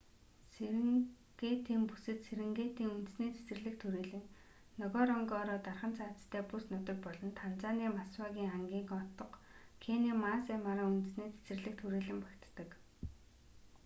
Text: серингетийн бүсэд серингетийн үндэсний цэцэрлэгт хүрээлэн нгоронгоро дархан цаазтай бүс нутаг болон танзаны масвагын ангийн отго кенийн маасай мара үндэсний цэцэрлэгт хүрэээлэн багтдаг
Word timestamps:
серингетийн 0.55 1.83
бүсэд 1.89 2.19
серингетийн 2.27 2.93
үндэсний 2.97 3.31
цэцэрлэгт 3.35 3.81
хүрээлэн 3.83 4.25
нгоронгоро 4.81 5.55
дархан 5.67 5.91
цаазтай 5.97 6.43
бүс 6.49 6.65
нутаг 6.73 6.97
болон 7.05 7.29
танзаны 7.39 7.85
масвагын 7.97 8.53
ангийн 8.57 8.87
отго 9.01 9.25
кенийн 9.83 10.17
маасай 10.25 10.57
мара 10.65 10.83
үндэсний 10.91 11.29
цэцэрлэгт 11.35 11.79
хүрэээлэн 11.81 12.19
багтдаг 12.25 12.69